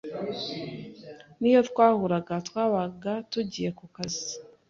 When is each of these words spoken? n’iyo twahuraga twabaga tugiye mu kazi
n’iyo 1.39 1.61
twahuraga 1.69 2.33
twabaga 2.47 3.11
tugiye 3.31 3.69
mu 3.77 3.85
kazi 3.95 4.33